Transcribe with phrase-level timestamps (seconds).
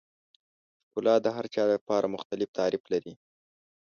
[0.85, 3.13] ښکلا د هر چا لپاره مختلف تعریف لري.